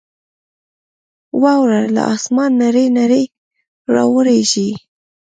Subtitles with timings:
[1.41, 3.23] واوره له اسمانه نرۍ نرۍ
[3.93, 4.69] راورېږي.